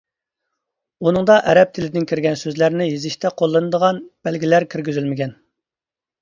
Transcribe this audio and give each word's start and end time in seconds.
ئۇنىڭدا 1.09 1.35
ئەرەب 1.51 1.75
تىلىدىن 1.77 2.07
كىرگەن 2.11 2.39
سۆزلەرنى 2.45 2.87
يېزىشتا 2.87 3.33
قوللىنىلىدىغان 3.43 4.01
بەلگىلەر 4.29 4.67
كىرگۈزۈلمىگەن. 4.75 5.37